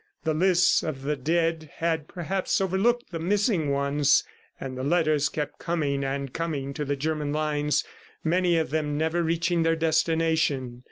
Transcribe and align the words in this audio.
The 0.23 0.33
lists 0.33 0.81
of 0.81 1.03
the 1.03 1.15
dead 1.15 1.69
had, 1.75 2.07
perhaps, 2.07 2.59
overlooked 2.59 3.11
the 3.11 3.19
missing 3.19 3.69
ones; 3.69 4.23
and 4.59 4.75
the 4.75 4.83
letters 4.83 5.29
kept 5.29 5.59
coming 5.59 6.03
and 6.03 6.33
coming 6.33 6.73
to 6.73 6.83
the 6.85 6.95
German 6.95 7.31
lines, 7.31 7.83
many 8.23 8.57
of 8.57 8.71
them 8.71 8.97
never 8.97 9.21
reaching 9.21 9.61
their 9.61 9.75
destination. 9.75 10.79